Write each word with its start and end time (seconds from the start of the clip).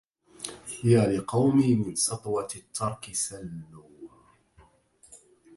يا 0.83 1.05
لقومي 1.17 1.75
من 1.75 1.95
سطوة 1.95 2.47
الترك 2.55 3.13
سلوا 3.15 3.89